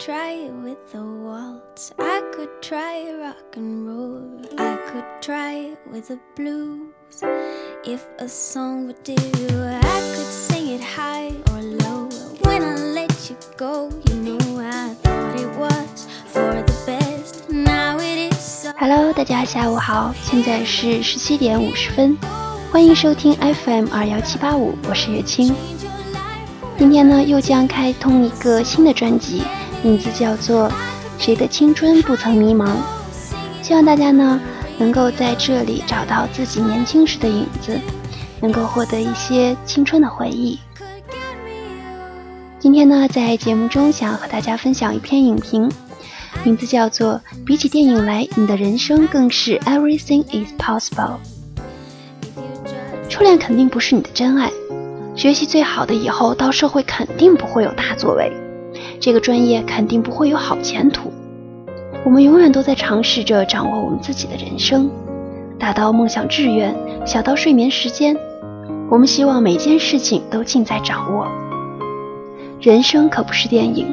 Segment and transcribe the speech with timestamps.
[0.00, 1.92] try with the waltz.
[1.98, 4.40] I could try rock and roll.
[4.56, 7.22] I could try with the blues.
[7.84, 12.08] If a song would do, I could sing it high or low.
[12.44, 17.50] When I let you go, you know I thought it was for the best.
[17.50, 18.72] Now it is so.
[18.78, 22.16] Hello，大家下午好，现在是十七点五十分，
[22.72, 25.54] 欢迎收听 FM 二幺七八五，我是月清。
[26.78, 29.42] 今天呢，又将开通一个新的专辑。
[29.82, 30.68] 名字叫做
[31.18, 32.66] 《谁的青春不曾迷茫》，
[33.62, 34.40] 希望大家呢
[34.76, 37.78] 能够在这里找到自己年轻时的影子，
[38.40, 40.58] 能够获得一些青春的回忆。
[42.58, 45.66] 今天呢，在节目中想要和大家分享一篇影评，
[46.44, 47.14] 名字叫做
[47.46, 51.16] 《比起电影来，你的人生更是 Everything is Possible》。
[53.08, 54.50] 初恋肯定不是你的真爱，
[55.16, 58.30] 学习最好的以后到社会肯定不会有大作为。
[59.00, 61.10] 这个专业肯定不会有好前途。
[62.04, 64.90] 我们永远都在尝试着掌握我们自己的人生，
[65.58, 66.74] 大到梦想志愿，
[67.06, 68.14] 小到睡眠时间，
[68.90, 71.26] 我们希望每件事情都尽在掌握。
[72.60, 73.86] 人生可不是电影，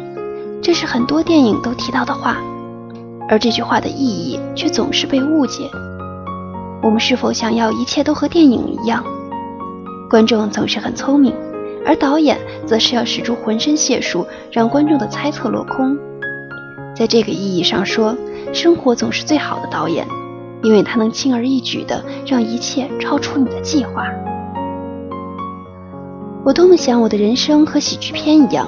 [0.61, 2.37] 这是很多电影都提到的话，
[3.29, 5.69] 而这句话的意义却总是被误解。
[6.83, 9.01] 我们是否想要一切都和电影一样？
[10.09, 11.33] 观众总是很聪明。
[11.85, 15.97] 而导演则是要使出浑身解数，让观众的猜测落空。
[16.95, 18.15] 在这个意义上说，
[18.53, 20.05] 生活总是最好的导演，
[20.63, 24.07] 因为他能轻而易举地让一切超出你的计划。
[26.43, 28.67] 我多么想我的人生和喜剧片一样，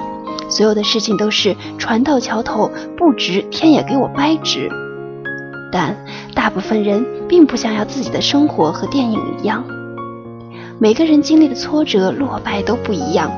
[0.50, 4.70] 所有的事情都是船到桥头，不直天也给我掰直。
[5.72, 5.96] 但
[6.34, 9.64] 大部分人并不想要自己的生活和电影一样。
[10.82, 13.30] 每个人经历的挫折、落败都不一样，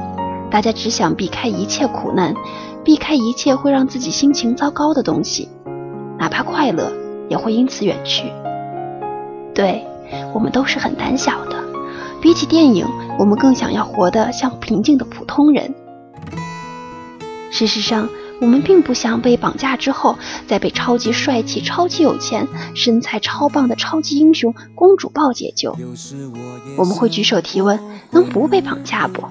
[0.51, 2.35] 大家只想避开一切苦难，
[2.83, 5.49] 避开一切会让自己心情糟糕的东西，
[6.19, 6.93] 哪怕快乐
[7.29, 8.31] 也会因此远去。
[9.55, 9.83] 对
[10.35, 11.55] 我们都是很胆小的，
[12.21, 12.85] 比起电影，
[13.17, 15.73] 我们更想要活得像平静的普通人。
[17.49, 18.07] 事实上。
[18.41, 25.77] 我们并不想被绑架之后，再被超级帅气、超级有钱、身材超棒的超级英雄公主抱解救。
[26.75, 27.79] 我们会举手提问：
[28.09, 29.23] 能不被绑架不？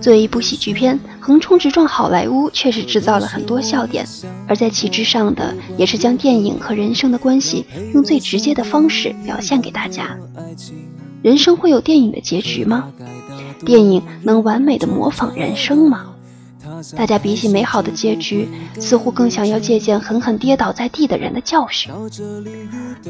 [0.00, 4.06] 作为一部喜剧片，横冲直撞好莱坞确实制造了很多笑点，
[4.46, 10.16] 而在其之上的，也是将电影和人生的关系用最直接的方式表现给大家。
[11.22, 12.92] 人生会有电影的结局吗？
[13.64, 16.06] 电影能完美的模仿人生吗？
[16.96, 18.48] 大家比起美好的结局，
[18.78, 21.92] 似乎更想要借鉴狠狠跌倒在地的人的教训。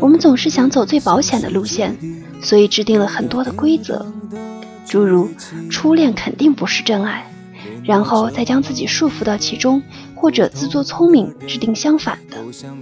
[0.00, 1.96] 我们总是想走最保险的路线，
[2.42, 4.06] 所以制定了很多的规则，
[4.86, 5.28] 诸如
[5.70, 7.26] 初恋肯定不是真爱，
[7.84, 9.82] 然后再将自己束缚到其中，
[10.14, 12.36] 或者自作聪明制定相反的，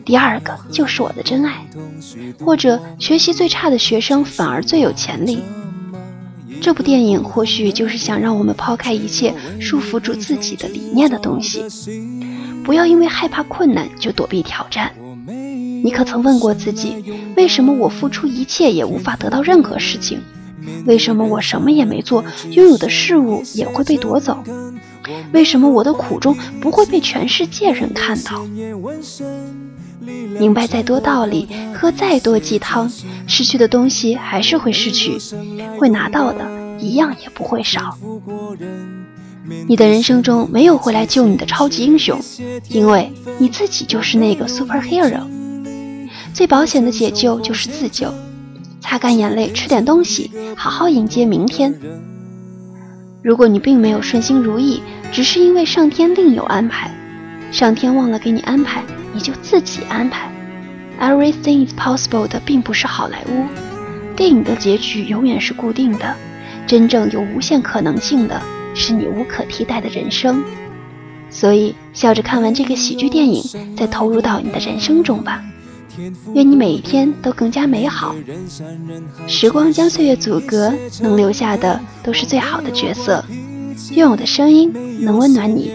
[0.05, 1.67] 第二个就是我的真爱，
[2.45, 5.43] 或者学习最差的学生反而最有潜力。
[6.61, 11.65] 这部电影或许就是想让我们抛开一切束缚住自己的理念的东西，
[12.65, 14.93] 不要因为害怕困难就躲避挑战。
[15.27, 17.05] 你可曾问过自己，
[17.37, 20.21] 为什么我付出一切也无法得到任何事情？
[20.87, 24.43] 为什么我什么也没做，拥有的事物也会被夺走？
[25.33, 28.45] 为什么我的苦衷不会被全世界人看到？
[30.39, 32.91] 明白再多道理，喝再多鸡汤，
[33.27, 35.19] 失去的东西还是会失去，
[35.77, 36.49] 会拿到的
[36.79, 37.99] 一样也不会少。
[39.67, 42.19] 你的人生中没有会来救你的超级英雄，
[42.69, 45.23] 因为你自己就是那个 superhero。
[46.33, 48.13] 最保险的解救就是自救，
[48.81, 51.75] 擦干眼泪，吃点东西，好好迎接明天。
[53.29, 54.81] 如果你并没有顺心如意，
[55.13, 56.91] 只是因为上天另有安排，
[57.53, 58.83] 上天忘了给你安排。
[59.13, 60.33] 你就自己安排。
[60.99, 63.45] Everything is possible 的并不是好莱坞
[64.17, 66.17] 电影的结局永远是固定的，
[66.67, 68.41] 真正有无限可能性的
[68.75, 70.43] 是你无可替代的人生。
[71.29, 75.45] 所以笑着看完这个喜剧电影，再投入到你的人生中吧。
[76.35, 78.15] 愿你每一天都更加美好。
[79.27, 83.25] 时光将岁月阻隔，能留下的都是最好的角色。
[83.93, 85.73] 愿我的声音能温暖你，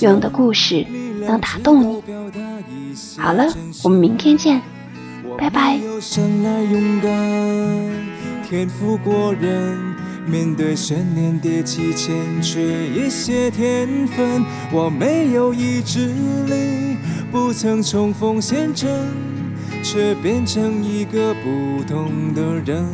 [0.00, 0.84] 愿我的故事
[1.26, 2.02] 能打动你。
[3.16, 3.46] 好了，
[3.82, 4.60] 我们明天见，
[5.38, 5.78] 拜拜。
[8.48, 9.76] 天赋过人，
[10.26, 14.44] 面对悬念迭起，欠缺一些天分。
[14.72, 16.06] 我没有意志
[16.46, 16.96] 力，
[17.32, 18.88] 不曾冲锋陷阵，
[19.88, 22.84] 却变成一个不同的人，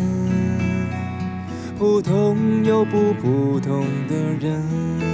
[1.79, 5.12] 普通又不普通的人。